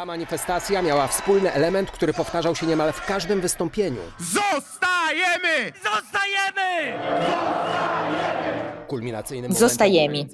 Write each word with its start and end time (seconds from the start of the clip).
Ta 0.00 0.06
manifestacja 0.06 0.82
miała 0.82 1.06
wspólny 1.06 1.52
element, 1.52 1.90
który 1.90 2.12
powtarzał 2.12 2.54
się 2.54 2.66
niemal 2.66 2.92
w 2.92 3.06
każdym 3.06 3.40
wystąpieniu. 3.40 4.00
Zostajemy! 4.18 5.72
Zostajemy! 5.84 6.98
Zostajemy, 9.48 10.26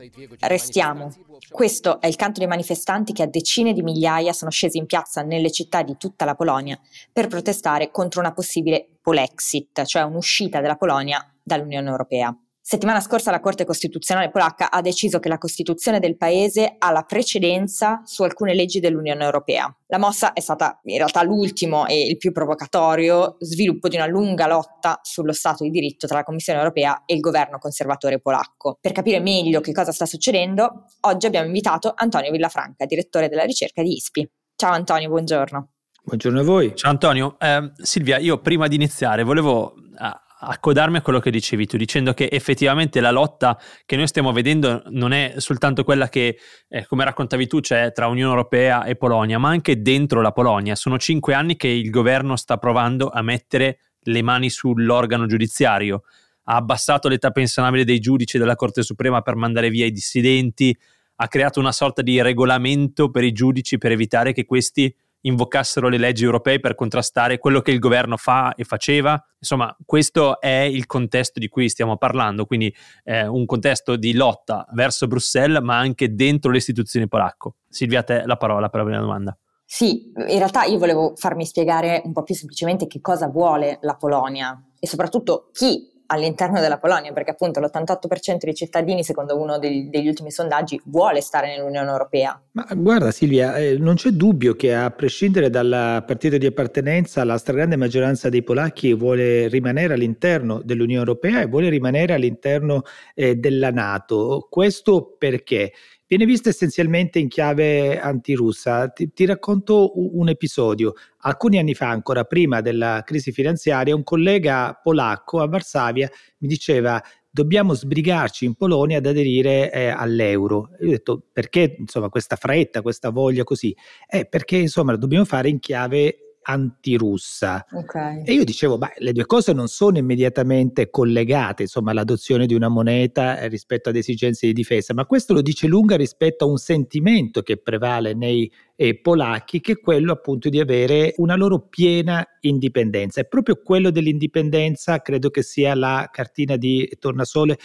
restiamo. 0.43 1.11
Questo 1.51 2.01
è 2.01 2.07
il 2.07 2.15
canto 2.17 2.39
dei 2.39 2.49
manifestanti 2.49 3.13
che 3.13 3.25
a 3.25 3.27
decine 3.27 3.73
di 3.73 3.83
migliaia 3.83 4.33
sono 4.33 4.53
scesi 4.53 4.79
in 4.79 4.87
piazza 4.87 5.23
nelle 5.23 5.51
città 5.51 5.83
di 5.83 5.97
tutta 5.97 6.25
la 6.25 6.37
Polonia 6.37 6.79
per 7.13 7.27
protestare 7.27 7.91
contro 7.91 8.21
una 8.21 8.33
possibile 8.33 8.87
Polexit, 9.03 9.85
cioè 9.85 10.03
un'uscita 10.03 10.61
della 10.61 10.77
Polonia 10.77 11.29
dall'Unione 11.43 11.91
Europea. 11.91 12.37
Settimana 12.69 12.99
scorsa 12.99 13.31
la 13.31 13.39
Corte 13.39 13.65
Costituzionale 13.65 14.29
polacca 14.29 14.73
ha 14.73 14.81
deciso 14.81 15.21
che 15.21 15.29
la 15.29 15.39
Costituzione 15.39 16.01
del 16.01 16.17
paese 16.17 16.75
ha 16.77 16.91
la 16.91 17.05
precedenza 17.05 18.03
su 18.05 18.25
alcune 18.25 18.55
leggi 18.55 18.81
dell'Unione 18.81 19.23
Europea. 19.23 19.73
La 19.87 19.99
mossa 19.99 20.33
è 20.33 20.41
stata 20.41 20.81
in 20.83 20.97
realtà 20.97 21.23
l'ultimo 21.23 21.87
e 21.87 22.09
il 22.09 22.17
più 22.17 22.33
provocatorio 22.33 23.37
sviluppo 23.39 23.87
di 23.87 23.95
una 23.95 24.07
lunga 24.07 24.49
lotta 24.49 24.99
sullo 25.05 25.33
Stato 25.33 25.63
di 25.63 25.71
diritto 25.71 26.09
tra 26.09 26.17
la 26.17 26.25
Commissione 26.25 26.59
Europea 26.59 27.05
e 27.07 27.15
il 27.15 27.21
governo 27.21 27.59
conservatore 27.59 28.19
polacco. 28.21 28.79
Per 28.81 28.91
capire 28.91 29.21
meglio 29.21 29.61
che 29.61 29.71
cosa 29.71 29.93
sta 29.93 30.05
succedendo, 30.05 30.87
oggi 31.03 31.27
abbiamo 31.27 31.47
invitato 31.47 31.93
Antonio 31.95 32.33
Villafranca, 32.33 32.85
direttore 32.85 33.29
della 33.29 33.45
ricerca 33.45 33.81
di 33.81 33.93
ISPI. 33.93 34.29
Ciao 34.57 34.73
Antonio, 34.73 35.09
buongiorno. 35.09 35.71
Buongiorno 36.03 36.41
a 36.41 36.43
voi. 36.43 36.75
Ciao 36.75 36.91
Antonio. 36.91 37.37
Eh, 37.39 37.71
Silvia, 37.77 38.19
io 38.19 38.41
prima 38.41 38.67
di 38.67 38.75
iniziare 38.75 39.23
volevo 39.23 39.73
ah, 39.99 40.21
accodarmi 40.39 40.99
a 40.99 41.03
quello 41.03 41.19
che 41.19 41.31
dicevi 41.31 41.67
tu, 41.67 41.77
dicendo 41.77 42.13
che 42.13 42.29
effettivamente 42.31 43.01
la 43.01 43.11
lotta 43.11 43.59
che 43.87 43.97
noi 43.97 44.07
stiamo 44.07 44.33
vedendo 44.33 44.83
non 44.89 45.13
è 45.13 45.35
soltanto 45.39 45.83
quella 45.83 46.09
che, 46.09 46.39
eh, 46.69 46.87
come 46.87 47.05
raccontavi 47.05 47.47
tu, 47.47 47.61
c'è 47.61 47.93
tra 47.93 48.07
Unione 48.07 48.31
Europea 48.31 48.85
e 48.85 48.97
Polonia, 48.97 49.39
ma 49.39 49.49
anche 49.49 49.81
dentro 49.81 50.21
la 50.21 50.33
Polonia. 50.33 50.75
Sono 50.75 50.99
cinque 50.99 51.35
anni 51.35 51.57
che 51.57 51.69
il 51.69 51.91
governo 51.91 52.37
sta 52.37 52.59
provando 52.59 53.09
a 53.09 53.23
mettere 53.23 53.79
le 54.01 54.23
mani 54.23 54.51
sull'organo 54.51 55.27
giudiziario. 55.27 56.03
Ha 56.45 56.57
abbassato 56.57 57.09
l'età 57.09 57.31
pensionabile 57.31 57.85
dei 57.85 57.99
giudici 57.99 58.39
della 58.39 58.55
Corte 58.55 58.83
Suprema 58.83 59.23
per 59.23 59.37
mandare 59.37 59.71
via 59.71 59.87
i 59.87 59.91
dissidenti, 59.91 60.77
ha 61.17 61.29
creato 61.29 61.61
una 61.61 61.73
sorta 61.73 62.03
di 62.03 62.21
regolamento 62.21 63.11
per 63.11 63.25
i 63.25 63.33
giudici 63.33 63.79
per 63.79 63.91
evitare 63.91 64.33
che 64.33 64.45
questi 64.45 64.95
invocassero 65.27 65.89
le 65.89 65.99
leggi 65.99 66.25
europee 66.25 66.61
per 66.61 66.75
contrastare 66.75 67.39
quello 67.39 67.61
che 67.61 67.71
il 67.71 67.79
governo 67.79 68.17
fa 68.17 68.55
e 68.55 68.65
faceva. 68.65 69.23
Insomma, 69.39 69.77
questo 69.85 70.41
è 70.41 70.61
il 70.61 70.87
contesto 70.87 71.39
di 71.39 71.49
cui 71.49 71.69
stiamo 71.69 71.97
parlando, 71.97 72.47
quindi 72.47 72.75
eh, 73.05 73.27
un 73.27 73.45
contesto 73.45 73.97
di 73.97 74.15
lotta 74.15 74.67
verso 74.73 75.07
Bruxelles, 75.07 75.63
ma 75.63 75.77
anche 75.79 76.15
dentro 76.15 76.51
le 76.51 76.59
istituzioni 76.59 77.09
polacco. 77.09 77.57
Silvia, 77.69 78.01
a 78.01 78.03
te 78.05 78.23
la 78.25 78.37
parola 78.37 78.69
per 78.69 78.81
la 78.81 78.87
prima 78.87 79.01
domanda. 79.01 79.37
Sì, 79.69 80.13
in 80.15 80.39
realtà 80.39 80.63
io 80.63 80.79
volevo 80.79 81.15
farmi 81.17 81.45
spiegare 81.45 82.01
un 82.05 82.13
po' 82.13 82.23
più 82.23 82.37
semplicemente 82.37 82.87
che 82.87 83.01
cosa 83.01 83.27
vuole 83.27 83.79
la 83.83 83.97
Polonia 83.97 84.63
e 84.79 84.87
soprattutto 84.87 85.51
chi 85.53 85.91
all'interno 86.07 86.61
della 86.61 86.79
Polonia, 86.79 87.13
perché 87.13 87.31
appunto 87.31 87.61
l'88% 87.61 88.37
dei 88.45 88.55
cittadini, 88.55 89.03
secondo 89.03 89.39
uno 89.39 89.59
degli, 89.59 89.89
degli 89.89 90.09
ultimi 90.09 90.31
sondaggi, 90.31 90.81
vuole 90.87 91.21
stare 91.21 91.49
nell'Unione 91.49 91.91
Europea. 91.91 92.41
Ma 92.53 92.67
guarda 92.75 93.11
Silvia, 93.11 93.57
eh, 93.57 93.77
non 93.79 93.95
c'è 93.97 94.11
dubbio 94.11 94.55
che 94.55 94.75
a 94.75 94.91
prescindere 94.91 95.51
dal 95.51 96.05
partito 96.07 96.39
di 96.39 96.47
appartenenza, 96.47 97.25
la 97.25 97.39
stragrande 97.39 97.77
maggioranza 97.77 98.29
dei 98.29 98.43
polacchi 98.43 98.95
vuole 98.95 99.49
rimanere 99.49 99.95
all'interno 99.95 100.61
dell'Unione 100.63 101.01
Europea 101.01 101.41
e 101.41 101.47
vuole 101.47 101.69
rimanere 101.69 102.15
all'interno 102.15 102.83
eh, 103.15 103.37
della 103.37 103.71
Nato. 103.71 104.47
Questo 104.49 105.15
perché? 105.19 105.73
Viene 106.09 106.25
vista 106.25 106.51
essenzialmente 106.51 107.19
in 107.19 107.27
chiave 107.27 107.99
antirussa. 107.99 108.89
Ti, 108.89 109.13
ti 109.13 109.25
racconto 109.25 109.93
un 109.97 110.29
episodio. 110.29 110.93
Alcuni 111.23 111.59
anni 111.59 111.75
fa, 111.75 111.89
ancora 111.89 112.23
prima 112.23 112.61
della 112.61 113.03
crisi 113.05 113.33
finanziaria, 113.33 113.95
un 113.95 114.05
collega 114.05 114.79
polacco 114.81 115.41
a 115.41 115.49
Varsavia 115.49 116.09
mi 116.39 116.49
diceva 116.49 117.03
dobbiamo 117.29 117.75
sbrigarci 117.75 118.47
in 118.47 118.55
Polonia 118.55 118.97
ad 118.97 119.07
aderire 119.07 119.71
eh, 119.71 119.89
all'euro. 119.89 120.71
Io 120.81 120.87
ho 120.87 120.91
detto 120.91 121.23
perché 121.31 121.77
insomma 121.79 122.09
questa 122.09 122.37
fretta, 122.37 122.81
questa 122.81 123.11
voglia 123.11 123.45
così? 123.45 123.77
Eh, 124.09 124.27
perché 124.27 124.57
insomma 124.57 124.97
dobbiamo 124.97 125.27
fare 125.27 125.51
in 125.51 125.59
chiave 125.59 126.26
antirussa. 126.49 127.65
Okay. 127.71 128.23
E 128.25 128.33
io 128.33 128.45
dicevo, 128.45 128.79
beh, 128.79 128.95
le 128.99 129.13
due 129.13 129.27
cose 129.27 129.53
non 129.53 129.67
sono 129.67 129.99
immediatamente 129.99 130.91
collegate, 130.91 131.63
insomma, 131.63 131.93
l'adozione 131.93 132.47
di 132.47 132.55
una 132.55 132.69
moneta 132.69 133.47
rispetto 133.47 133.89
ad 133.89 133.97
esigenze 133.97 134.47
di 134.47 134.53
difesa, 134.53 134.95
ma 134.95 135.07
questo 135.07 135.33
lo 135.33 135.43
dice 135.43 135.67
lunga 135.67 135.97
rispetto 135.97 136.45
a 136.45 136.49
un 136.49 136.59
sentimento 136.59 137.43
che 137.43 137.57
prevale 137.57 138.15
nei 138.15 138.51
eh, 138.77 139.01
polacchi, 139.01 139.61
che 139.61 139.73
è 139.73 139.81
quello 139.81 140.13
appunto 140.13 140.49
di 140.49 140.61
avere 140.61 141.15
una 141.17 141.35
loro 141.35 141.67
piena 141.69 142.25
indipendenza. 142.41 143.21
E 143.21 143.25
proprio 143.27 143.61
quello 143.63 143.91
dell'indipendenza 143.91 145.01
credo 145.01 145.31
che 145.31 145.43
sia 145.43 145.75
la 145.75 146.09
cartina 146.13 146.57
di 146.57 146.89
tornasole 147.01 147.59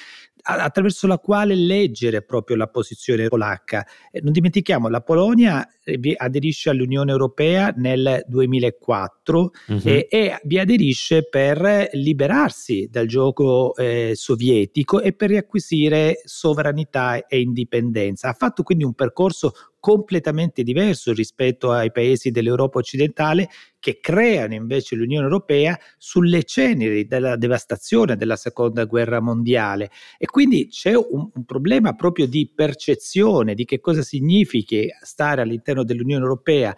attraverso 0.43 1.07
la 1.07 1.17
quale 1.17 1.53
leggere 1.53 2.23
proprio 2.23 2.55
la 2.55 2.67
posizione 2.67 3.27
polacca. 3.27 3.85
Non 4.21 4.31
dimentichiamo, 4.31 4.89
la 4.89 5.01
Polonia 5.01 5.67
eh, 5.83 5.99
aderisce 6.17 6.69
all'Unione 6.69 7.11
Europea 7.11 7.71
nel 7.75 8.23
2004 8.27 9.51
uh-huh. 9.67 9.81
e, 9.83 10.07
e, 10.09 10.39
vi 10.43 10.59
aderisce 10.59 11.27
per 11.29 11.89
liberarsi 11.93 12.87
dal 12.89 13.05
gioco 13.05 13.75
eh, 13.75 14.11
sovietico 14.15 14.99
e 14.99 15.13
per 15.13 15.29
riacquisire 15.29 16.21
sovranità 16.23 17.27
e 17.27 17.39
indipendenza. 17.39 18.29
Ha 18.29 18.33
fatto 18.33 18.63
quindi 18.63 18.83
un 18.83 18.93
percorso 18.93 19.51
completamente 19.81 20.63
diverso 20.63 21.11
rispetto 21.11 21.71
ai 21.71 21.91
paesi 21.91 22.31
dell'Europa 22.31 22.77
occidentale 22.77 23.49
che 23.79 23.99
creano 23.99 24.53
invece 24.53 24.95
l'Unione 24.95 25.25
Europea 25.25 25.77
sulle 25.97 26.43
ceneri 26.43 27.07
della 27.07 27.35
devastazione 27.35 28.15
della 28.15 28.35
seconda 28.35 28.85
guerra 28.85 29.19
mondiale. 29.19 29.89
E 30.19 30.27
quindi 30.27 30.67
c'è 30.67 30.95
un, 30.95 31.29
un 31.33 31.45
problema 31.45 31.93
proprio 31.95 32.27
di 32.27 32.49
percezione 32.53 33.55
di 33.55 33.65
che 33.65 33.79
cosa 33.79 34.03
significhi 34.03 34.87
stare 35.01 35.41
all'interno 35.41 35.83
dell'Unione 35.83 36.23
Europea 36.23 36.73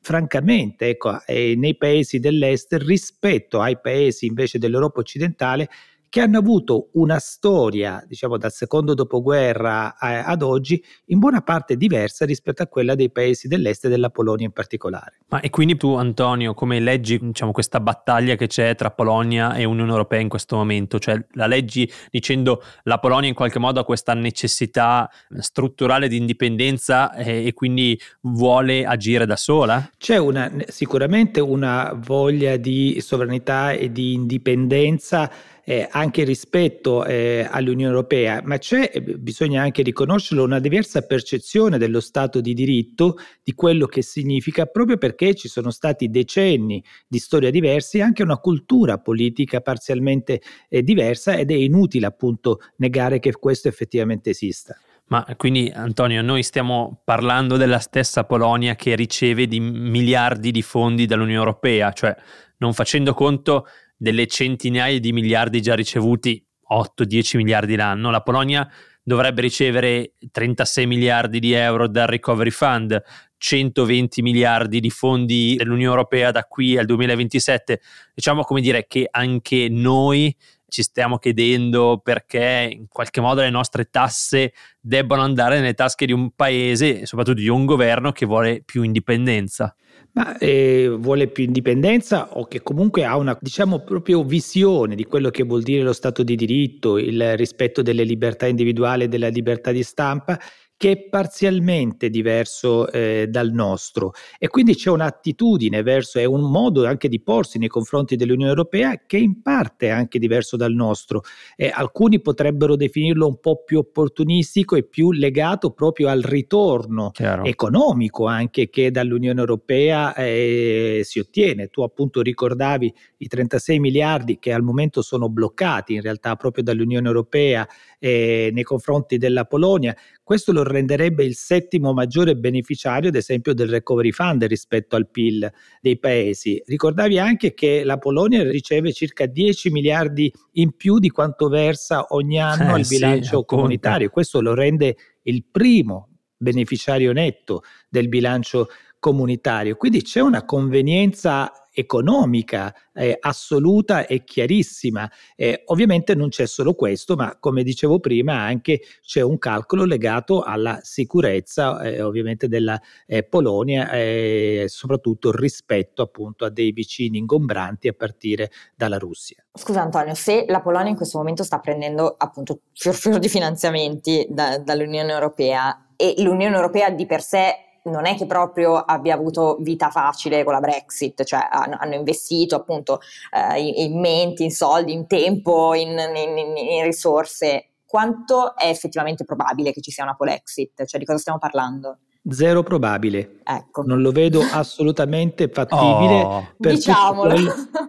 francamente 0.00 0.90
ecco, 0.90 1.24
eh, 1.24 1.54
nei 1.56 1.76
paesi 1.76 2.20
dell'est 2.20 2.74
rispetto 2.74 3.60
ai 3.60 3.80
paesi 3.80 4.26
invece 4.26 4.58
dell'Europa 4.58 5.00
occidentale 5.00 5.68
che 6.14 6.20
hanno 6.20 6.38
avuto 6.38 6.90
una 6.92 7.18
storia, 7.18 8.00
diciamo 8.06 8.38
dal 8.38 8.52
secondo 8.52 8.94
dopoguerra 8.94 9.96
ad 9.98 10.42
oggi, 10.42 10.80
in 11.06 11.18
buona 11.18 11.40
parte 11.40 11.76
diversa 11.76 12.24
rispetto 12.24 12.62
a 12.62 12.68
quella 12.68 12.94
dei 12.94 13.10
paesi 13.10 13.48
dell'est 13.48 13.86
e 13.86 13.88
della 13.88 14.10
Polonia 14.10 14.46
in 14.46 14.52
particolare. 14.52 15.18
Ma 15.30 15.40
e 15.40 15.50
quindi 15.50 15.76
tu, 15.76 15.94
Antonio, 15.94 16.54
come 16.54 16.78
leggi 16.78 17.18
diciamo, 17.18 17.50
questa 17.50 17.80
battaglia 17.80 18.36
che 18.36 18.46
c'è 18.46 18.76
tra 18.76 18.92
Polonia 18.92 19.54
e 19.54 19.64
Unione 19.64 19.90
Europea 19.90 20.20
in 20.20 20.28
questo 20.28 20.54
momento? 20.54 21.00
Cioè 21.00 21.20
la 21.32 21.48
leggi 21.48 21.90
dicendo 22.12 22.62
la 22.84 23.00
Polonia 23.00 23.28
in 23.28 23.34
qualche 23.34 23.58
modo 23.58 23.80
ha 23.80 23.84
questa 23.84 24.14
necessità 24.14 25.10
strutturale 25.40 26.06
di 26.06 26.16
indipendenza 26.16 27.12
e, 27.12 27.44
e 27.44 27.52
quindi 27.54 28.00
vuole 28.20 28.86
agire 28.86 29.26
da 29.26 29.34
sola? 29.34 29.90
C'è 29.98 30.18
una, 30.18 30.48
sicuramente 30.68 31.40
una 31.40 31.92
voglia 31.92 32.56
di 32.56 33.00
sovranità 33.00 33.72
e 33.72 33.90
di 33.90 34.12
indipendenza 34.12 35.28
eh, 35.64 35.88
anche 35.90 36.24
rispetto 36.24 37.04
eh, 37.04 37.46
all'Unione 37.50 37.92
Europea, 37.92 38.40
ma 38.44 38.58
c'è, 38.58 38.90
eh, 38.92 39.00
bisogna 39.00 39.62
anche 39.62 39.82
riconoscerlo, 39.82 40.44
una 40.44 40.60
diversa 40.60 41.02
percezione 41.02 41.78
dello 41.78 42.00
Stato 42.00 42.40
di 42.40 42.54
diritto, 42.54 43.16
di 43.42 43.54
quello 43.54 43.86
che 43.86 44.02
significa, 44.02 44.66
proprio 44.66 44.98
perché 44.98 45.34
ci 45.34 45.48
sono 45.48 45.70
stati 45.70 46.08
decenni 46.10 46.82
di 47.08 47.18
storia 47.18 47.50
diversi 47.50 47.98
e 47.98 48.02
anche 48.02 48.22
una 48.22 48.38
cultura 48.38 48.98
politica 48.98 49.60
parzialmente 49.60 50.40
eh, 50.68 50.82
diversa 50.82 51.34
ed 51.36 51.50
è 51.50 51.54
inutile 51.54 52.06
appunto 52.06 52.60
negare 52.76 53.18
che 53.18 53.32
questo 53.32 53.68
effettivamente 53.68 54.30
esista. 54.30 54.76
Ma 55.06 55.26
quindi 55.36 55.70
Antonio, 55.74 56.22
noi 56.22 56.42
stiamo 56.42 57.02
parlando 57.04 57.58
della 57.58 57.78
stessa 57.78 58.24
Polonia 58.24 58.74
che 58.74 58.94
riceve 58.94 59.46
di 59.46 59.60
miliardi 59.60 60.50
di 60.50 60.62
fondi 60.62 61.04
dall'Unione 61.04 61.38
Europea, 61.38 61.92
cioè 61.92 62.16
non 62.58 62.72
facendo 62.72 63.12
conto 63.12 63.66
delle 63.96 64.26
centinaia 64.26 64.98
di 64.98 65.12
miliardi 65.12 65.60
già 65.60 65.74
ricevuti, 65.74 66.44
8-10 66.70 67.36
miliardi 67.36 67.76
l'anno, 67.76 68.10
la 68.10 68.22
Polonia 68.22 68.68
dovrebbe 69.02 69.42
ricevere 69.42 70.14
36 70.30 70.86
miliardi 70.86 71.38
di 71.38 71.52
euro 71.52 71.88
dal 71.88 72.06
Recovery 72.06 72.50
Fund, 72.50 73.02
120 73.36 74.22
miliardi 74.22 74.80
di 74.80 74.88
fondi 74.88 75.54
dell'Unione 75.56 75.90
Europea 75.90 76.30
da 76.30 76.44
qui 76.44 76.78
al 76.78 76.86
2027. 76.86 77.80
Diciamo 78.14 78.42
come 78.42 78.62
dire 78.62 78.86
che 78.86 79.06
anche 79.10 79.68
noi 79.68 80.34
ci 80.68 80.82
stiamo 80.82 81.18
chiedendo 81.18 82.00
perché 82.02 82.68
in 82.72 82.88
qualche 82.88 83.20
modo 83.20 83.40
le 83.40 83.50
nostre 83.50 83.90
tasse 83.90 84.52
debbano 84.80 85.22
andare 85.22 85.60
nelle 85.60 85.74
tasche 85.74 86.06
di 86.06 86.12
un 86.12 86.30
paese 86.30 87.02
e 87.02 87.06
soprattutto 87.06 87.40
di 87.40 87.48
un 87.48 87.64
governo 87.64 88.12
che 88.12 88.26
vuole 88.26 88.62
più 88.64 88.82
indipendenza. 88.82 89.74
Ma 90.12 90.38
eh, 90.38 90.94
vuole 90.96 91.26
più 91.26 91.42
indipendenza 91.42 92.36
o 92.36 92.46
che 92.46 92.62
comunque 92.62 93.04
ha 93.04 93.16
una, 93.16 93.36
diciamo, 93.40 93.80
proprio 93.80 94.22
visione 94.22 94.94
di 94.94 95.04
quello 95.04 95.30
che 95.30 95.42
vuol 95.42 95.62
dire 95.62 95.82
lo 95.82 95.92
Stato 95.92 96.22
di 96.22 96.36
diritto, 96.36 96.98
il 96.98 97.36
rispetto 97.36 97.82
delle 97.82 98.04
libertà 98.04 98.46
individuali 98.46 99.04
e 99.04 99.08
della 99.08 99.26
libertà 99.28 99.72
di 99.72 99.82
stampa 99.82 100.38
che 100.76 100.90
è 100.90 101.08
parzialmente 101.08 102.10
diverso 102.10 102.90
eh, 102.90 103.26
dal 103.28 103.52
nostro 103.52 104.12
e 104.38 104.48
quindi 104.48 104.74
c'è 104.74 104.90
un'attitudine 104.90 105.82
verso, 105.82 106.18
è 106.18 106.24
un 106.24 106.50
modo 106.50 106.84
anche 106.84 107.08
di 107.08 107.20
porsi 107.20 107.58
nei 107.58 107.68
confronti 107.68 108.16
dell'Unione 108.16 108.50
Europea 108.50 109.02
che 109.06 109.16
in 109.16 109.40
parte 109.40 109.86
è 109.86 109.90
anche 109.90 110.18
diverso 110.18 110.56
dal 110.56 110.72
nostro. 110.72 111.22
Eh, 111.56 111.70
alcuni 111.72 112.20
potrebbero 112.20 112.76
definirlo 112.76 113.26
un 113.26 113.38
po' 113.38 113.62
più 113.62 113.78
opportunistico 113.78 114.74
e 114.74 114.82
più 114.82 115.12
legato 115.12 115.70
proprio 115.70 116.08
al 116.08 116.22
ritorno 116.22 117.10
Chiaro. 117.12 117.44
economico 117.44 118.26
anche 118.26 118.68
che 118.68 118.90
dall'Unione 118.90 119.38
Europea 119.38 120.14
eh, 120.14 121.02
si 121.04 121.20
ottiene. 121.20 121.68
Tu 121.68 121.82
appunto 121.82 122.20
ricordavi 122.20 122.92
i 123.18 123.28
36 123.28 123.78
miliardi 123.78 124.38
che 124.38 124.52
al 124.52 124.62
momento 124.62 125.02
sono 125.02 125.28
bloccati 125.28 125.94
in 125.94 126.02
realtà 126.02 126.34
proprio 126.36 126.64
dall'Unione 126.64 127.06
Europea 127.06 127.66
eh, 127.98 128.50
nei 128.52 128.64
confronti 128.64 129.18
della 129.18 129.44
Polonia. 129.44 129.96
Questo 130.22 130.52
lo 130.52 130.62
renderebbe 130.64 131.24
il 131.24 131.34
settimo 131.34 131.92
maggiore 131.92 132.34
beneficiario, 132.34 133.08
ad 133.08 133.14
esempio, 133.14 133.54
del 133.54 133.68
recovery 133.68 134.10
fund 134.10 134.44
rispetto 134.44 134.96
al 134.96 135.08
PIL 135.08 135.50
dei 135.80 135.98
paesi. 135.98 136.62
Ricordavi 136.64 137.18
anche 137.18 137.54
che 137.54 137.84
la 137.84 137.98
Polonia 137.98 138.42
riceve 138.48 138.92
circa 138.92 139.26
10 139.26 139.70
miliardi 139.70 140.32
in 140.52 140.76
più 140.76 140.98
di 140.98 141.10
quanto 141.10 141.48
versa 141.48 142.06
ogni 142.10 142.40
anno 142.40 142.70
eh, 142.70 142.80
al 142.80 142.86
bilancio 142.88 143.38
sì, 143.40 143.44
comunitario. 143.46 144.10
Questo 144.10 144.40
lo 144.40 144.54
rende 144.54 144.96
il 145.22 145.44
primo 145.50 146.08
beneficiario 146.36 147.12
netto 147.12 147.62
del 147.88 148.08
bilancio 148.08 148.68
comunitario. 148.98 149.76
Quindi 149.76 150.02
c'è 150.02 150.20
una 150.20 150.44
convenienza 150.44 151.52
economica 151.74 152.74
eh, 152.94 153.16
assoluta 153.20 154.06
e 154.06 154.24
chiarissima. 154.24 155.10
Eh, 155.34 155.62
ovviamente 155.66 156.14
non 156.14 156.28
c'è 156.28 156.46
solo 156.46 156.74
questo, 156.74 157.16
ma 157.16 157.36
come 157.38 157.62
dicevo 157.62 157.98
prima 157.98 158.38
anche 158.40 158.80
c'è 159.02 159.20
un 159.20 159.38
calcolo 159.38 159.84
legato 159.84 160.42
alla 160.42 160.78
sicurezza 160.82 161.80
eh, 161.82 162.00
ovviamente 162.00 162.48
della 162.48 162.80
eh, 163.06 163.24
Polonia 163.24 163.90
e 163.90 164.66
soprattutto 164.68 165.32
rispetto 165.32 166.02
appunto 166.02 166.44
a 166.44 166.50
dei 166.50 166.70
vicini 166.72 167.18
ingombranti 167.18 167.88
a 167.88 167.92
partire 167.92 168.50
dalla 168.76 168.98
Russia. 168.98 169.44
Scusa 169.52 169.82
Antonio, 169.82 170.14
se 170.14 170.44
la 170.48 170.60
Polonia 170.60 170.90
in 170.90 170.96
questo 170.96 171.18
momento 171.18 171.42
sta 171.42 171.58
prendendo 171.58 172.14
appunto 172.16 172.60
fior 172.72 172.94
fior 172.94 173.18
di 173.18 173.28
finanziamenti 173.28 174.26
da, 174.28 174.58
dall'Unione 174.58 175.12
Europea 175.12 175.88
e 175.96 176.14
l'Unione 176.18 176.54
Europea 176.54 176.90
di 176.90 177.06
per 177.06 177.22
sé 177.22 177.54
non 177.84 178.06
è 178.06 178.16
che 178.16 178.26
proprio 178.26 178.76
abbia 178.76 179.14
avuto 179.14 179.56
vita 179.60 179.90
facile 179.90 180.44
con 180.44 180.52
la 180.52 180.60
Brexit, 180.60 181.24
cioè 181.24 181.46
hanno, 181.50 181.76
hanno 181.78 181.94
investito 181.94 182.56
appunto 182.56 183.00
eh, 183.30 183.60
in, 183.60 183.92
in, 183.92 184.00
menti, 184.00 184.44
in 184.44 184.50
soldi, 184.50 184.92
in 184.92 185.06
tempo, 185.06 185.74
in, 185.74 185.90
in, 185.90 186.56
in, 186.56 186.82
risorse. 186.84 187.68
Quanto 187.84 188.56
è 188.56 188.68
effettivamente 188.68 189.24
probabile 189.24 189.72
che 189.72 189.80
ci 189.80 189.90
sia 189.90 190.04
una 190.04 190.16
Polexit? 190.16 190.84
Cioè 190.84 190.98
di 190.98 191.06
cosa 191.06 191.18
stiamo 191.18 191.38
parlando? 191.38 191.98
Zero 192.30 192.62
probabile. 192.62 193.40
Ecco. 193.44 193.82
Non 193.82 194.00
lo 194.00 194.10
vedo 194.10 194.40
assolutamente 194.50 195.48
fattibile. 195.48 196.22
Oh, 196.22 196.48
diciamolo. 196.56 197.34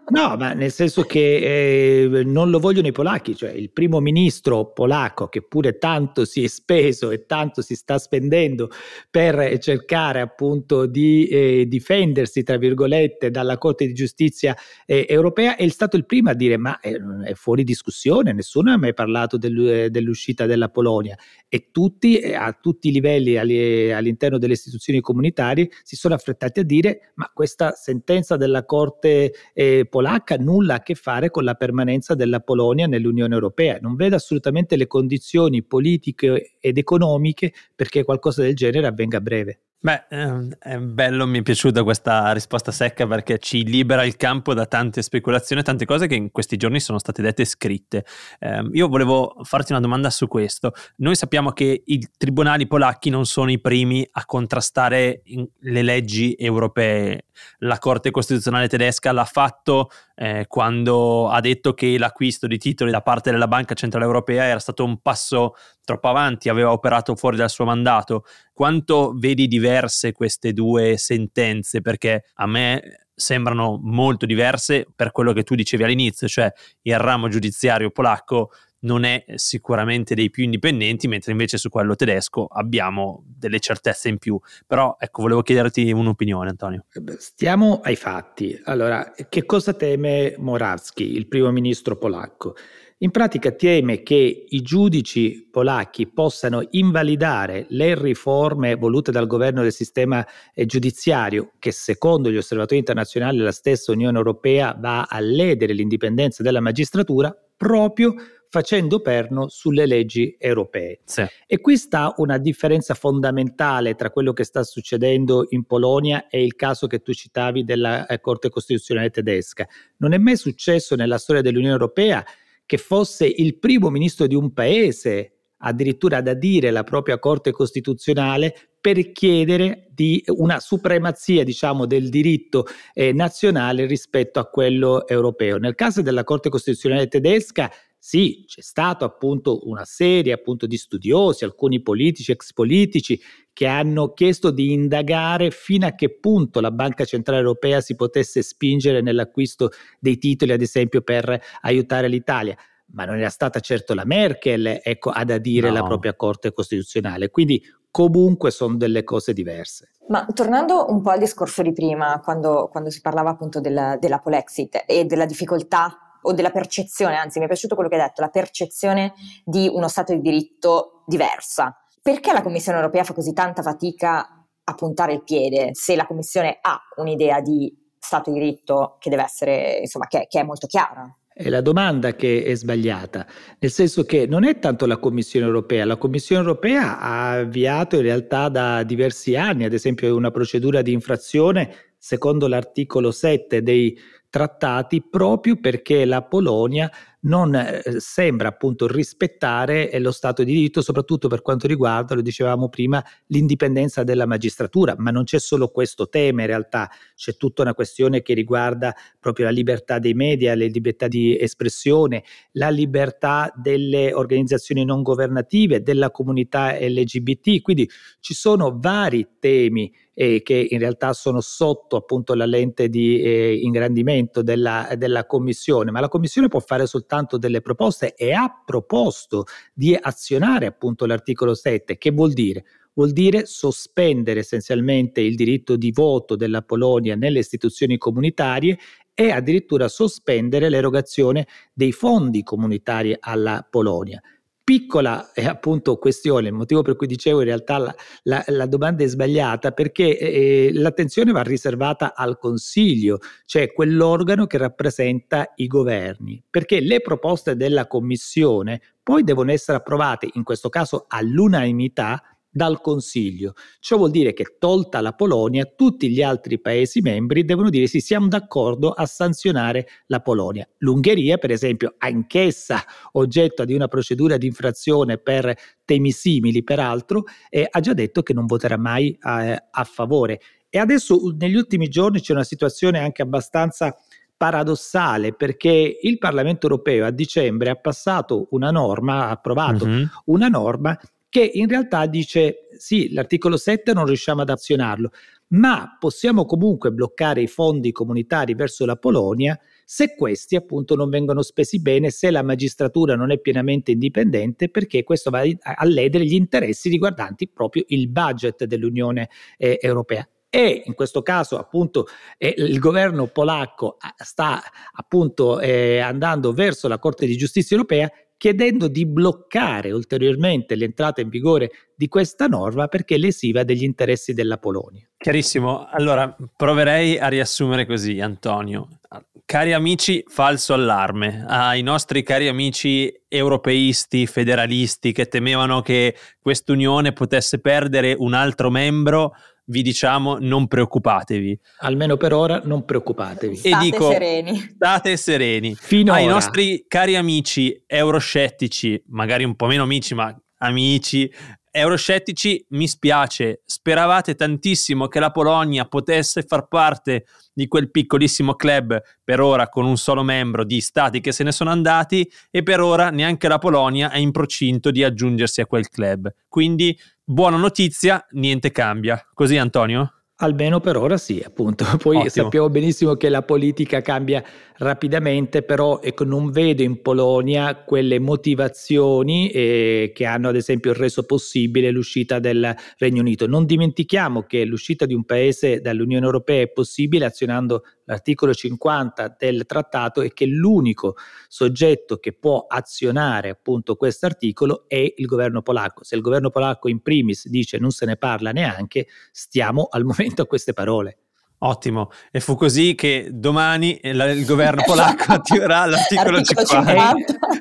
No, 0.09 0.35
ma 0.35 0.51
nel 0.51 0.71
senso 0.71 1.03
che 1.03 2.03
eh, 2.03 2.23
non 2.25 2.49
lo 2.49 2.59
vogliono 2.59 2.87
i 2.87 2.91
polacchi, 2.91 3.35
cioè 3.35 3.51
il 3.51 3.71
primo 3.71 4.01
ministro 4.01 4.73
polacco 4.73 5.27
che 5.27 5.41
pure 5.41 5.77
tanto 5.77 6.25
si 6.25 6.43
è 6.43 6.47
speso 6.47 7.11
e 7.11 7.25
tanto 7.25 7.61
si 7.61 7.75
sta 7.75 7.97
spendendo 7.97 8.69
per 9.09 9.57
cercare 9.59 10.19
appunto 10.19 10.85
di 10.85 11.27
eh, 11.27 11.65
difendersi, 11.67 12.43
tra 12.43 12.57
virgolette, 12.57 13.31
dalla 13.31 13.57
Corte 13.57 13.87
di 13.87 13.93
Giustizia 13.93 14.55
eh, 14.85 15.05
europea, 15.07 15.55
è 15.55 15.67
stato 15.69 15.95
il 15.95 16.05
primo 16.05 16.29
a 16.29 16.33
dire 16.33 16.57
ma 16.57 16.79
è, 16.81 16.93
è 17.23 17.33
fuori 17.33 17.63
discussione, 17.63 18.33
nessuno 18.33 18.71
ha 18.71 18.77
mai 18.77 18.93
parlato 18.93 19.37
del, 19.37 19.87
dell'uscita 19.89 20.45
della 20.45 20.67
Polonia 20.67 21.17
e 21.47 21.69
tutti, 21.71 22.17
eh, 22.19 22.35
a 22.35 22.51
tutti 22.51 22.89
i 22.89 22.91
livelli 22.91 23.37
all'interno 23.37 24.24
all'interno 24.25 24.37
delle 24.37 24.53
istituzioni 24.53 25.01
comunitarie 25.01 25.69
si 25.83 25.95
sono 25.95 26.13
affrettati 26.13 26.59
a 26.59 26.63
dire 26.63 27.11
ma 27.15 27.29
questa 27.33 27.71
sentenza 27.71 28.37
della 28.37 28.65
Corte 28.65 29.33
eh, 29.53 29.85
polacca 29.89 30.35
nulla 30.35 30.75
a 30.75 30.81
che 30.81 30.95
fare 30.95 31.29
con 31.29 31.43
la 31.43 31.55
permanenza 31.55 32.15
della 32.15 32.39
Polonia 32.39 32.87
nell'Unione 32.87 33.33
Europea, 33.33 33.77
non 33.81 33.95
vede 33.95 34.15
assolutamente 34.15 34.75
le 34.75 34.87
condizioni 34.87 35.63
politiche 35.63 36.57
ed 36.59 36.77
economiche 36.77 37.53
perché 37.75 38.03
qualcosa 38.03 38.41
del 38.41 38.55
genere 38.55 38.87
avvenga 38.87 39.17
a 39.17 39.21
breve. 39.21 39.59
Beh, 39.85 40.05
ehm, 40.09 40.55
è 40.57 40.79
bello, 40.79 41.27
mi 41.27 41.37
è 41.37 41.41
piaciuta 41.43 41.83
questa 41.83 42.31
risposta 42.31 42.71
secca 42.71 43.05
perché 43.05 43.37
ci 43.37 43.63
libera 43.63 44.03
il 44.03 44.15
campo 44.15 44.55
da 44.55 44.65
tante 44.65 45.03
speculazioni, 45.03 45.61
tante 45.61 45.85
cose 45.85 46.07
che 46.07 46.15
in 46.15 46.31
questi 46.31 46.57
giorni 46.57 46.79
sono 46.79 46.97
state 46.97 47.21
dette 47.21 47.43
e 47.43 47.45
scritte. 47.45 48.03
Eh, 48.39 48.67
io 48.71 48.87
volevo 48.87 49.35
farti 49.43 49.73
una 49.73 49.81
domanda 49.81 50.09
su 50.09 50.27
questo. 50.27 50.73
Noi 50.95 51.13
sappiamo 51.15 51.51
che 51.51 51.83
i 51.85 52.09
tribunali 52.17 52.65
polacchi 52.65 53.11
non 53.11 53.27
sono 53.27 53.51
i 53.51 53.61
primi 53.61 54.03
a 54.13 54.25
contrastare 54.25 55.21
le 55.59 55.81
leggi 55.83 56.33
europee. 56.35 57.25
La 57.59 57.77
Corte 57.77 58.09
Costituzionale 58.09 58.67
tedesca 58.67 59.11
l'ha 59.11 59.25
fatto 59.25 59.91
eh, 60.15 60.45
quando 60.47 61.29
ha 61.29 61.39
detto 61.41 61.73
che 61.73 61.97
l'acquisto 61.97 62.47
di 62.47 62.57
titoli 62.57 62.89
da 62.89 63.01
parte 63.01 63.31
della 63.31 63.47
Banca 63.47 63.75
Centrale 63.75 64.05
Europea 64.05 64.45
era 64.45 64.59
stato 64.59 64.83
un 64.83 65.01
passo 65.01 65.55
troppo 65.83 66.07
avanti, 66.07 66.49
aveva 66.49 66.71
operato 66.71 67.15
fuori 67.15 67.37
dal 67.37 67.49
suo 67.49 67.65
mandato. 67.65 68.23
Quanto 68.53 69.13
vedi 69.15 69.47
diverse 69.47 70.13
queste 70.13 70.53
due 70.53 70.97
sentenze? 70.97 71.81
Perché 71.81 72.23
a 72.35 72.47
me 72.47 73.05
sembrano 73.13 73.79
molto 73.81 74.25
diverse 74.25 74.85
per 74.93 75.11
quello 75.11 75.31
che 75.31 75.43
tu 75.43 75.55
dicevi 75.55 75.83
all'inizio, 75.83 76.27
cioè 76.27 76.51
il 76.81 76.99
ramo 76.99 77.29
giudiziario 77.29 77.89
polacco 77.89 78.51
non 78.79 79.03
è 79.03 79.23
sicuramente 79.35 80.15
dei 80.15 80.29
più 80.29 80.43
indipendenti, 80.43 81.07
mentre 81.07 81.31
invece 81.31 81.57
su 81.57 81.69
quello 81.69 81.95
tedesco 81.95 82.45
abbiamo 82.45 83.23
delle 83.25 83.59
certezze 83.59 84.09
in 84.09 84.17
più. 84.17 84.39
Però 84.67 84.95
ecco, 84.99 85.23
volevo 85.23 85.41
chiederti 85.41 85.91
un'opinione, 85.91 86.49
Antonio. 86.49 86.85
Eh 86.91 87.15
stiamo 87.17 87.81
ai 87.83 87.95
fatti. 87.95 88.59
Allora, 88.65 89.13
che 89.29 89.45
cosa 89.45 89.73
teme 89.73 90.35
Morawski, 90.37 91.15
il 91.15 91.27
primo 91.27 91.51
ministro 91.51 91.97
polacco? 91.97 92.55
In 92.99 93.11
pratica 93.11 93.51
teme 93.51 94.03
che 94.03 94.45
i 94.47 94.61
giudici 94.61 95.49
polacchi 95.51 96.07
possano 96.07 96.65
invalidare 96.71 97.65
le 97.69 97.93
riforme 97.93 98.75
volute 98.75 99.11
dal 99.11 99.27
governo 99.27 99.61
del 99.63 99.73
sistema 99.73 100.25
eh, 100.53 100.65
giudiziario, 100.65 101.51
che 101.59 101.73
secondo 101.73 102.31
gli 102.31 102.37
osservatori 102.37 102.79
internazionali 102.79 103.39
la 103.39 103.51
stessa 103.51 103.91
Unione 103.91 104.17
Europea 104.17 104.73
va 104.79 105.03
a 105.03 105.19
ledere 105.19 105.73
l'indipendenza 105.73 106.41
della 106.41 106.61
magistratura, 106.61 107.37
proprio 107.57 108.13
facendo 108.49 109.01
perno 109.01 109.47
sulle 109.49 109.85
leggi 109.85 110.35
europee. 110.37 110.99
Sì. 111.03 111.25
E 111.45 111.59
qui 111.59 111.77
sta 111.77 112.13
una 112.17 112.37
differenza 112.37 112.93
fondamentale 112.93 113.95
tra 113.95 114.09
quello 114.09 114.33
che 114.33 114.43
sta 114.43 114.63
succedendo 114.63 115.45
in 115.49 115.65
Polonia 115.65 116.27
e 116.27 116.43
il 116.43 116.55
caso 116.55 116.87
che 116.87 116.99
tu 116.99 117.13
citavi 117.13 117.63
della 117.63 118.05
eh, 118.05 118.19
Corte 118.19 118.49
Costituzionale 118.49 119.09
tedesca. 119.09 119.67
Non 119.97 120.13
è 120.13 120.17
mai 120.17 120.37
successo 120.37 120.95
nella 120.95 121.17
storia 121.17 121.41
dell'Unione 121.41 121.73
Europea 121.73 122.25
che 122.65 122.77
fosse 122.77 123.25
il 123.27 123.57
primo 123.57 123.89
ministro 123.89 124.27
di 124.27 124.35
un 124.35 124.51
paese 124.53 125.31
addirittura 125.57 126.17
ad 126.17 126.27
adire 126.27 126.71
la 126.71 126.83
propria 126.83 127.19
Corte 127.19 127.51
Costituzionale 127.51 128.53
per 128.79 129.11
chiedere 129.11 129.87
di 129.91 130.23
una 130.27 130.59
supremazia 130.59 131.43
diciamo, 131.43 131.85
del 131.85 132.09
diritto 132.09 132.65
eh, 132.93 133.13
nazionale 133.13 133.85
rispetto 133.85 134.39
a 134.39 134.45
quello 134.45 135.07
europeo. 135.07 135.57
Nel 135.57 135.73
caso 135.73 136.01
della 136.01 136.23
Corte 136.23 136.49
Costituzionale 136.49 137.07
tedesca 137.07 137.71
sì, 138.07 138.43
c'è 138.45 138.61
stato 138.61 139.03
appunto 139.03 139.67
una 139.67 139.83
serie 139.83 140.31
appunto 140.31 140.67
di 140.67 140.77
studiosi, 140.77 141.43
alcuni 141.43 141.81
politici, 141.81 142.31
ex 142.31 142.53
politici, 142.53 143.19
che 143.51 143.65
hanno 143.65 144.13
chiesto 144.13 144.51
di 144.51 144.73
indagare 144.73 145.49
fino 145.49 145.87
a 145.87 145.93
che 145.93 146.19
punto 146.19 146.61
la 146.61 146.69
Banca 146.69 147.03
Centrale 147.03 147.41
Europea 147.41 147.81
si 147.81 147.95
potesse 147.95 148.43
spingere 148.43 149.01
nell'acquisto 149.01 149.71
dei 149.99 150.19
titoli, 150.19 150.51
ad 150.51 150.61
esempio, 150.61 151.01
per 151.01 151.41
aiutare 151.61 152.07
l'Italia. 152.07 152.55
Ma 152.91 153.05
non 153.05 153.17
era 153.17 153.29
stata 153.29 153.59
certo 153.59 153.95
la 153.95 154.05
Merkel 154.05 154.81
ecco, 154.83 155.09
ad 155.09 155.31
adire 155.31 155.69
no. 155.69 155.73
la 155.73 155.83
propria 155.83 156.15
Corte 156.15 156.53
Costituzionale. 156.53 157.31
Quindi 157.31 157.59
comunque 157.89 158.51
sono 158.51 158.75
delle 158.75 159.03
cose 159.03 159.33
diverse. 159.33 159.93
Ma 160.09 160.27
tornando 160.31 160.85
un 160.89 161.01
po' 161.01 161.09
al 161.09 161.17
discorso 161.17 161.63
di 161.63 161.73
prima, 161.73 162.21
quando, 162.23 162.69
quando 162.71 162.91
si 162.91 163.01
parlava 163.01 163.31
appunto 163.31 163.59
della, 163.59 163.97
della 163.99 164.19
Polexit 164.19 164.83
e 164.85 165.05
della 165.05 165.25
difficoltà 165.25 166.04
o 166.27 166.33
della 166.33 166.51
percezione, 166.51 167.15
anzi 167.15 167.39
mi 167.39 167.45
è 167.45 167.47
piaciuto 167.47 167.75
quello 167.75 167.89
che 167.89 167.95
hai 167.95 168.01
detto, 168.01 168.21
la 168.21 168.29
percezione 168.29 169.13
di 169.43 169.69
uno 169.71 169.87
Stato 169.87 170.13
di 170.13 170.21
diritto 170.21 171.03
diversa. 171.05 171.77
Perché 172.01 172.33
la 172.33 172.41
Commissione 172.41 172.77
europea 172.77 173.03
fa 173.03 173.13
così 173.13 173.33
tanta 173.33 173.61
fatica 173.61 174.45
a 174.63 174.73
puntare 174.73 175.13
il 175.13 175.23
piede 175.23 175.71
se 175.73 175.95
la 175.95 176.05
Commissione 176.05 176.57
ha 176.61 176.79
un'idea 176.97 177.41
di 177.41 177.73
Stato 177.97 178.31
di 178.31 178.39
diritto 178.39 178.97
che 178.99 179.09
deve 179.09 179.23
essere, 179.23 179.79
insomma, 179.81 180.05
che, 180.07 180.27
che 180.29 180.39
è 180.39 180.43
molto 180.43 180.67
chiara? 180.67 181.11
È 181.37 181.49
la 181.49 181.61
domanda 181.61 182.15
che 182.15 182.43
è 182.43 182.55
sbagliata, 182.55 183.25
nel 183.59 183.71
senso 183.71 184.03
che 184.03 184.25
non 184.25 184.45
è 184.45 184.57
tanto 184.59 184.85
la 184.85 184.97
Commissione 184.97 185.45
europea, 185.45 185.83
la 185.83 185.97
Commissione 185.97 186.41
europea 186.41 186.99
ha 186.99 187.31
avviato 187.31 187.97
in 187.97 188.03
realtà 188.03 188.47
da 188.47 188.83
diversi 188.83 189.35
anni, 189.35 189.65
ad 189.65 189.73
esempio 189.73 190.15
una 190.15 190.31
procedura 190.31 190.81
di 190.81 190.93
infrazione 190.93 191.95
secondo 191.97 192.47
l'articolo 192.47 193.11
7 193.11 193.63
dei 193.63 193.99
trattati 194.35 195.01
proprio 195.01 195.55
perché 195.55 196.03
la 196.03 196.21
Polonia 196.21 196.91
non 197.21 197.55
eh, 197.55 197.81
sembra 197.99 198.49
appunto 198.49 198.85
rispettare 198.85 199.89
eh, 199.89 199.97
lo 199.99 200.11
Stato 200.11 200.43
di 200.43 200.51
diritto, 200.51 200.81
soprattutto 200.81 201.29
per 201.29 201.41
quanto 201.41 201.67
riguarda, 201.67 202.15
lo 202.15 202.21
dicevamo 202.21 202.67
prima, 202.67 203.01
l'indipendenza 203.27 204.03
della 204.03 204.25
magistratura, 204.25 204.93
ma 204.97 205.09
non 205.09 205.23
c'è 205.23 205.39
solo 205.39 205.69
questo 205.69 206.09
tema 206.09 206.41
in 206.41 206.47
realtà, 206.47 206.91
c'è 207.15 207.37
tutta 207.37 207.61
una 207.61 207.73
questione 207.73 208.21
che 208.21 208.33
riguarda 208.33 208.93
proprio 209.21 209.45
la 209.45 209.51
libertà 209.51 209.99
dei 209.99 210.13
media, 210.13 210.53
le 210.53 210.67
libertà 210.67 211.07
di 211.07 211.39
espressione, 211.39 212.25
la 212.51 212.69
libertà 212.69 213.53
delle 213.55 214.13
organizzazioni 214.13 214.83
non 214.83 215.01
governative, 215.01 215.81
della 215.81 216.11
comunità 216.11 216.73
LGBT, 216.77 217.61
quindi 217.61 217.89
ci 218.19 218.33
sono 218.33 218.77
vari 218.77 219.25
temi 219.39 219.89
eh, 220.15 220.41
che 220.41 220.67
in 220.67 220.79
realtà 220.79 221.13
sono 221.13 221.41
sotto 221.41 221.97
appunto 221.97 222.33
la 222.33 222.45
lente 222.45 222.89
di 222.89 223.21
eh, 223.21 223.53
ingrandimento 223.53 224.41
della, 224.41 224.89
della 224.97 225.27
Commissione, 225.27 225.91
ma 225.91 225.99
la 225.99 226.07
Commissione 226.07 226.47
può 226.47 226.59
fare 226.59 226.87
soltanto 226.87 227.37
delle 227.37 227.61
proposte 227.61 228.15
e 228.15 228.31
ha 228.31 228.63
proposto 228.65 229.43
di 229.73 229.95
azionare 229.99 230.65
appunto 230.65 231.05
l'articolo 231.05 231.53
7, 231.53 231.97
che 231.97 232.11
vuol 232.11 232.33
dire? 232.33 232.63
vuol 232.95 233.11
dire 233.11 233.45
sospendere 233.45 234.39
essenzialmente 234.39 235.19
il 235.19 235.35
diritto 235.35 235.75
di 235.75 235.91
voto 235.91 236.37
della 236.37 236.61
Polonia 236.61 237.15
nelle 237.15 237.39
istituzioni 237.39 237.97
comunitarie 237.97 238.77
e 239.13 239.31
addirittura 239.31 239.87
sospendere 239.87 240.69
l'erogazione 240.69 241.47
dei 241.73 241.91
fondi 241.91 242.41
comunitari 242.43 243.15
alla 243.19 243.65
Polonia. 243.69 244.21
Piccola 244.65 245.31
è 245.31 245.45
appunto 245.45 245.97
questione, 245.97 246.47
il 246.47 246.55
motivo 246.55 246.81
per 246.81 246.95
cui 246.95 247.05
dicevo 247.05 247.41
in 247.41 247.45
realtà 247.45 247.77
la, 247.77 247.95
la, 248.23 248.43
la 248.47 248.65
domanda 248.65 249.03
è 249.03 249.07
sbagliata 249.07 249.73
perché 249.73 250.17
eh, 250.17 250.71
l'attenzione 250.73 251.31
va 251.31 251.43
riservata 251.43 252.15
al 252.15 252.39
Consiglio, 252.39 253.19
cioè 253.45 253.71
quell'organo 253.71 254.47
che 254.47 254.57
rappresenta 254.57 255.51
i 255.57 255.67
governi, 255.67 256.43
perché 256.49 256.79
le 256.79 256.99
proposte 257.01 257.55
della 257.55 257.85
Commissione 257.85 258.81
poi 259.03 259.23
devono 259.23 259.51
essere 259.51 259.77
approvate, 259.77 260.31
in 260.33 260.41
questo 260.41 260.69
caso 260.69 261.05
all'unanimità, 261.09 262.34
dal 262.55 262.79
Consiglio. 262.79 263.53
Ciò 263.81 263.97
vuol 263.97 264.11
dire 264.11 264.31
che 264.31 264.55
tolta 264.57 265.01
la 265.01 265.11
Polonia, 265.11 265.65
tutti 265.65 266.09
gli 266.09 266.21
altri 266.21 266.57
Paesi 266.57 267.01
membri 267.01 267.43
devono 267.43 267.69
dire 267.69 267.85
sì, 267.85 267.99
siamo 267.99 268.29
d'accordo 268.29 268.91
a 268.91 269.05
sanzionare 269.05 269.85
la 270.05 270.21
Polonia. 270.21 270.65
L'Ungheria, 270.77 271.37
per 271.37 271.51
esempio, 271.51 271.95
anch'essa 271.97 272.81
oggetto 273.11 273.65
di 273.65 273.73
una 273.73 273.89
procedura 273.89 274.37
di 274.37 274.47
infrazione 274.47 275.17
per 275.17 275.53
temi 275.83 276.11
simili, 276.11 276.63
peraltro, 276.63 277.25
eh, 277.49 277.67
ha 277.69 277.79
già 277.81 277.91
detto 277.91 278.23
che 278.23 278.31
non 278.31 278.45
voterà 278.45 278.77
mai 278.77 279.09
eh, 279.09 279.63
a 279.69 279.83
favore. 279.83 280.39
E 280.69 280.79
adesso 280.79 281.35
negli 281.37 281.55
ultimi 281.55 281.89
giorni 281.89 282.21
c'è 282.21 282.31
una 282.31 282.45
situazione 282.45 282.99
anche 282.99 283.21
abbastanza 283.21 283.93
paradossale 284.37 285.33
perché 285.33 285.97
il 286.01 286.17
Parlamento 286.17 286.67
europeo 286.67 287.05
a 287.05 287.11
dicembre 287.11 287.69
ha 287.69 287.75
passato 287.75 288.47
una 288.51 288.71
norma, 288.71 289.25
ha 289.25 289.31
approvato 289.31 289.85
mm-hmm. 289.85 290.05
una 290.25 290.47
norma 290.47 290.97
che 291.35 291.51
in 291.53 291.67
realtà 291.67 292.05
dice 292.05 292.69
sì, 292.77 293.11
l'articolo 293.11 293.57
7 293.57 293.91
non 293.91 294.05
riusciamo 294.05 294.43
ad 294.43 294.49
azionarlo, 294.49 295.09
ma 295.47 295.97
possiamo 295.99 296.45
comunque 296.45 296.91
bloccare 296.91 297.41
i 297.41 297.47
fondi 297.47 297.91
comunitari 297.91 298.55
verso 298.55 298.85
la 298.85 298.95
Polonia 298.95 299.59
se 299.83 300.15
questi 300.15 300.55
appunto 300.55 300.95
non 300.95 301.09
vengono 301.09 301.41
spesi 301.41 301.81
bene, 301.81 302.09
se 302.09 302.31
la 302.31 302.41
magistratura 302.41 303.17
non 303.17 303.31
è 303.31 303.39
pienamente 303.39 303.91
indipendente, 303.91 304.69
perché 304.69 305.03
questo 305.03 305.29
va 305.29 305.41
a 305.41 305.83
ledere 305.83 306.23
gli 306.23 306.35
interessi 306.35 306.87
riguardanti 306.87 307.49
proprio 307.49 307.83
il 307.87 308.07
budget 308.07 308.63
dell'Unione 308.63 309.29
eh, 309.57 309.77
Europea. 309.81 310.25
E 310.49 310.83
in 310.85 310.93
questo 310.93 311.21
caso 311.21 311.57
appunto 311.57 312.07
eh, 312.37 312.53
il 312.55 312.79
governo 312.79 313.27
polacco 313.27 313.97
ah, 313.99 314.15
sta 314.23 314.63
appunto 314.93 315.59
eh, 315.59 315.99
andando 315.99 316.53
verso 316.53 316.87
la 316.87 316.97
Corte 316.97 317.25
di 317.25 317.35
Giustizia 317.35 317.75
europea 317.75 318.09
chiedendo 318.37 318.87
di 318.87 319.05
bloccare 319.05 319.91
ulteriormente 319.91 320.75
l'entrata 320.75 321.21
in 321.21 321.29
vigore 321.29 321.71
di 321.95 322.07
questa 322.07 322.47
norma 322.47 322.87
perché 322.87 323.17
lesiva 323.17 323.63
degli 323.63 323.83
interessi 323.83 324.33
della 324.33 324.57
Polonia. 324.57 325.07
Chiarissimo, 325.17 325.87
allora 325.89 326.35
proverei 326.55 327.17
a 327.17 327.27
riassumere 327.27 327.85
così 327.85 328.19
Antonio. 328.19 328.99
Cari 329.45 329.73
amici, 329.73 330.23
falso 330.27 330.73
allarme 330.73 331.45
ai 331.47 331.83
nostri 331.83 332.23
cari 332.23 332.47
amici 332.47 333.13
europeisti, 333.27 334.25
federalisti 334.25 335.11
che 335.11 335.27
temevano 335.27 335.81
che 335.81 336.15
quest'unione 336.41 337.13
potesse 337.13 337.59
perdere 337.59 338.15
un 338.17 338.33
altro 338.33 338.71
membro, 338.71 339.33
vi 339.65 339.81
diciamo 339.81 340.37
non 340.39 340.67
preoccupatevi. 340.67 341.59
Almeno 341.79 342.17
per 342.17 342.33
ora 342.33 342.61
non 342.63 342.85
preoccupatevi. 342.85 343.55
State 343.55 343.75
e 343.75 343.89
dico, 343.89 344.11
sereni. 344.11 344.57
State 344.57 345.17
sereni. 345.17 345.75
Finora. 345.75 346.19
Ai 346.19 346.27
nostri 346.27 346.85
cari 346.87 347.15
amici 347.15 347.83
euroscettici, 347.85 349.01
magari 349.07 349.43
un 349.43 349.55
po' 349.55 349.67
meno 349.67 349.83
amici, 349.83 350.13
ma 350.13 350.35
amici 350.57 351.31
euroscettici, 351.75 352.65
mi 352.69 352.87
spiace, 352.87 353.61
speravate 353.65 354.35
tantissimo 354.35 355.07
che 355.07 355.19
la 355.19 355.31
Polonia 355.31 355.83
potesse 355.83 356.43
far 356.43 356.69
parte 356.69 357.25
di 357.53 357.67
quel 357.67 357.91
piccolissimo 357.91 358.55
club, 358.55 358.97
per 359.21 359.41
ora 359.41 359.67
con 359.67 359.85
un 359.85 359.97
solo 359.97 360.23
membro 360.23 360.63
di 360.63 360.79
stati 360.79 361.19
che 361.19 361.33
se 361.33 361.43
ne 361.43 361.51
sono 361.51 361.71
andati 361.71 362.29
e 362.49 362.63
per 362.63 362.79
ora 362.79 363.09
neanche 363.09 363.49
la 363.49 363.57
Polonia 363.57 364.09
è 364.09 364.19
in 364.19 364.31
procinto 364.31 364.89
di 364.89 365.03
aggiungersi 365.03 365.59
a 365.59 365.65
quel 365.65 365.89
club. 365.89 366.33
Quindi 366.47 366.97
buona 367.25 367.57
notizia, 367.57 368.25
niente 368.31 368.71
cambia. 368.71 369.27
Così 369.33 369.57
Antonio? 369.57 370.11
Almeno 370.39 370.81
per 370.81 370.97
ora 370.97 371.15
sì, 371.17 371.41
appunto. 371.43 371.85
Poi 371.97 372.17
Ottimo. 372.17 372.29
sappiamo 372.29 372.69
benissimo 372.69 373.15
che 373.15 373.29
la 373.29 373.41
politica 373.41 374.01
cambia 374.01 374.43
rapidamente, 374.77 375.63
però 375.63 376.01
ecco, 376.01 376.25
non 376.25 376.51
vedo 376.51 376.83
in 376.83 377.01
Polonia 377.01 377.73
quelle 377.75 378.19
motivazioni 378.19 379.49
eh, 379.49 380.11
che 380.13 380.25
hanno 380.25 380.49
ad 380.49 380.57
esempio 380.57 380.91
reso 380.91 381.23
possibile 381.23 381.89
l'uscita 381.89 382.39
del 382.39 382.75
Regno 382.97 383.21
Unito. 383.21 383.47
Non 383.47 383.65
dimentichiamo 383.65 384.43
che 384.43 384.65
l'uscita 384.65 385.05
di 385.05 385.13
un 385.13 385.23
paese 385.23 385.79
dall'Unione 385.79 386.25
Europea 386.25 386.63
è 386.63 386.67
possibile 386.67 387.25
azionando 387.25 387.83
l'articolo 388.05 388.53
50 388.53 389.35
del 389.37 389.65
trattato 389.65 390.21
e 390.21 390.33
che 390.33 390.45
l'unico 390.45 391.15
soggetto 391.47 392.17
che 392.17 392.33
può 392.33 392.65
azionare 392.67 393.49
appunto 393.49 393.95
questo 393.95 394.25
articolo 394.25 394.85
è 394.87 395.13
il 395.15 395.25
governo 395.25 395.61
polacco. 395.61 396.03
Se 396.03 396.15
il 396.15 396.21
governo 396.21 396.49
polacco 396.49 396.87
in 396.87 397.01
primis 397.01 397.47
dice 397.47 397.77
non 397.77 397.91
se 397.91 398.05
ne 398.05 398.15
parla 398.17 398.51
neanche, 398.51 399.07
stiamo 399.31 399.87
al 399.89 400.03
momento 400.03 400.41
a 400.41 400.47
queste 400.47 400.73
parole. 400.73 401.24
Ottimo, 401.57 402.11
e 402.31 402.39
fu 402.41 402.55
così 402.55 402.95
che 402.95 403.29
domani 403.31 403.99
il 404.03 404.43
governo 404.45 404.83
polacco 404.85 405.31
attiverà 405.31 405.85
l'articolo 405.85 406.41
50. 406.41 407.15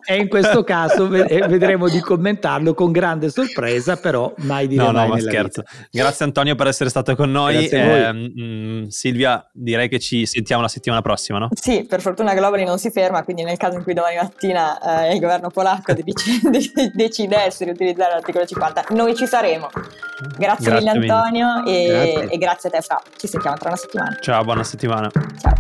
E 0.07 0.17
in 0.17 0.29
questo 0.29 0.65
caso 0.65 1.13
eh, 1.13 1.47
vedremo 1.47 1.89
di 1.89 2.01
commentarlo 2.01 2.75
con 2.75 2.93
grande 2.93 3.31
sorpresa, 3.31 3.97
però 3.97 4.33
mai 4.39 4.67
dire 4.67 4.85
no, 4.85 4.93
mai 4.93 5.09
No, 5.09 5.15
ma 5.15 5.21
scherzo. 5.21 5.63
Vita. 5.63 5.87
Grazie 5.91 6.25
Antonio 6.25 6.55
per 6.55 6.67
essere 6.67 6.91
stato 6.91 7.15
con 7.15 7.31
noi. 7.31 7.69
Eh, 7.69 8.13
mh, 8.13 8.89
Silvia, 8.89 9.49
direi 9.53 9.89
che 9.89 9.99
ci 9.99 10.27
sentiamo 10.27 10.63
la 10.63 10.69
settimana 10.69 11.01
prossima, 11.01 11.39
no? 11.39 11.49
Sì, 11.53 11.87
per 11.89 12.01
fortuna 12.01 12.35
Globally 12.35 12.65
non 12.65 12.79
si 12.79 12.91
ferma, 12.91 13.23
quindi 13.23 13.43
nel 13.45 13.57
caso 13.57 13.77
in 13.77 13.83
cui 13.83 13.95
domani 13.95 14.17
mattina 14.17 15.07
eh, 15.07 15.15
il 15.15 15.21
governo 15.21 15.49
polacco 15.49 15.95
decidesse 16.93 17.65
di 17.65 17.71
utilizzare 17.71 18.13
l'articolo 18.13 18.45
50, 18.45 18.87
noi 18.91 19.15
ci 19.15 19.27
saremo. 19.27 19.69
Grazie, 20.39 20.71
grazie 20.71 20.99
mille 20.99 21.13
Antonio 21.13 21.65
e 21.65 21.87
grazie. 21.87 22.29
e 22.29 22.39
grazie 22.39 22.69
a 22.69 22.73
te 22.73 22.81
Fra. 22.81 23.03
Ci 23.17 23.27
sentiamo 23.27 23.57
tra 23.57 23.69
una 23.69 23.77
settimana. 23.87 24.17
Ciao, 24.21 24.45
buona 24.45 24.65
settimana. 24.65 25.11
Ciao. 25.11 25.55